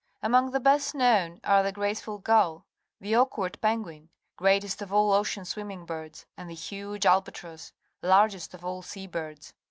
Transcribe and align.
Among 0.23 0.49
the 0.49 0.59
best 0.59 0.95
known 0.95 1.39
are 1.43 1.61
the 1.61 1.71
graceful 1.71 2.17
gull, 2.17 2.65
the 2.99 3.13
awkward 3.13 3.61
penguin, 3.61 4.09
greatest 4.35 4.81
of 4.81 4.91
all 4.91 5.13
ocean 5.13 5.45
swimming 5.45 5.85
birds, 5.85 6.25
and 6.35 6.49
the 6.49 6.55
huge 6.55 7.05
albatross, 7.05 7.71
largest 8.01 8.55
of 8.55 8.65
all 8.65 8.81
sea 8.81 9.05
birds. 9.05 9.53